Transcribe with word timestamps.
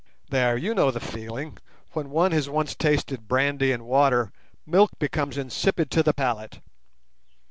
There, 0.31 0.57
you 0.57 0.73
know 0.73 0.89
the 0.89 0.99
feeling—when 0.99 2.09
one 2.09 2.31
has 2.31 2.49
once 2.49 2.73
tasted 2.73 3.27
brandy 3.27 3.71
and 3.71 3.85
water, 3.85 4.31
milk 4.65 4.89
becomes 4.97 5.37
insipid 5.37 5.91
to 5.91 6.01
the 6.01 6.11
palate. 6.11 6.59